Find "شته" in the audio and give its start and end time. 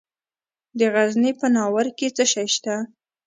2.55-2.75